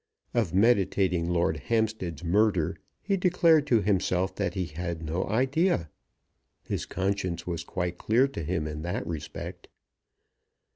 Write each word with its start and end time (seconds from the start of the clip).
Of 0.33 0.51
meditating 0.51 1.29
Lord 1.29 1.57
Hampstead's 1.57 2.23
murder 2.23 2.75
he 3.03 3.17
declared 3.17 3.67
to 3.67 3.83
himself 3.83 4.33
that 4.33 4.55
he 4.55 4.65
had 4.65 5.03
no 5.03 5.25
idea. 5.27 5.91
His 6.63 6.87
conscience 6.87 7.45
was 7.45 7.63
quite 7.63 7.99
clear 7.99 8.27
to 8.29 8.41
him 8.41 8.65
in 8.65 8.81
that 8.81 9.05
respect. 9.05 9.67